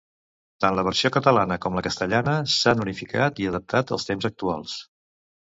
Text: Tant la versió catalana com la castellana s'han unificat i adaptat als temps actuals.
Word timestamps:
Tant 0.63 0.77
la 0.77 0.83
versió 0.85 1.11
catalana 1.17 1.57
com 1.65 1.77
la 1.79 1.83
castellana 1.89 2.33
s'han 2.55 2.83
unificat 2.87 3.43
i 3.45 3.49
adaptat 3.53 3.95
als 3.99 4.09
temps 4.11 4.31
actuals. 4.33 4.77